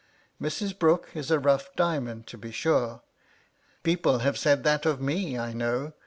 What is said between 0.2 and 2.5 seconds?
* Mrs. Brooke is a rough diamond, to